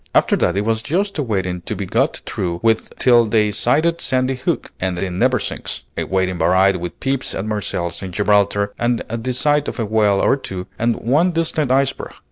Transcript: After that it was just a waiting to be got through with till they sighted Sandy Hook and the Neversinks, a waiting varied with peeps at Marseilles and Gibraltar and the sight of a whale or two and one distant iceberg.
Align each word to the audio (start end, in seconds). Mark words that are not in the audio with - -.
After 0.15 0.35
that 0.37 0.57
it 0.57 0.65
was 0.65 0.81
just 0.81 1.19
a 1.19 1.21
waiting 1.21 1.61
to 1.61 1.75
be 1.75 1.85
got 1.85 2.23
through 2.25 2.59
with 2.63 2.91
till 2.97 3.23
they 3.25 3.51
sighted 3.51 4.01
Sandy 4.01 4.33
Hook 4.33 4.71
and 4.79 4.97
the 4.97 5.11
Neversinks, 5.11 5.83
a 5.95 6.05
waiting 6.05 6.39
varied 6.39 6.77
with 6.77 6.99
peeps 6.99 7.35
at 7.35 7.45
Marseilles 7.45 8.01
and 8.01 8.11
Gibraltar 8.11 8.73
and 8.79 9.03
the 9.07 9.31
sight 9.31 9.67
of 9.67 9.77
a 9.79 9.85
whale 9.85 10.19
or 10.19 10.37
two 10.37 10.65
and 10.79 10.95
one 10.95 11.31
distant 11.33 11.69
iceberg. 11.69 12.13